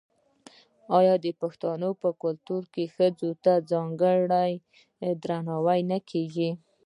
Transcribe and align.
آیا 0.97 1.15
د 1.25 1.27
پښتنو 1.41 1.89
په 2.01 2.09
کلتور 2.23 2.63
کې 2.73 2.83
ښځو 2.95 3.29
ته 3.43 3.53
ځانګړی 3.71 4.51
درناوی 5.23 5.81
نه 5.91 5.99
کیږي؟ 6.09 6.49